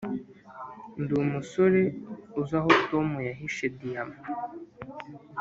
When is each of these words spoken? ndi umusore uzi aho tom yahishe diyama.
ndi 1.01 1.11
umusore 1.23 1.81
uzi 2.39 2.55
aho 2.59 2.71
tom 2.89 3.07
yahishe 3.27 3.65
diyama. 3.77 4.19